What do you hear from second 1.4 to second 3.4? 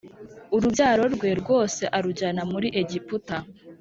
rwose arujyana muri Egiputa